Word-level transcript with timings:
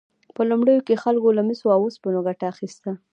په 0.35 0.41
لومړیو 0.49 0.85
کې 0.87 1.01
خلکو 1.03 1.29
له 1.37 1.41
مسو 1.47 1.67
او 1.75 1.81
اوسپنې 1.85 2.19
ګټه 2.27 2.45
اخیسته. 2.53 2.91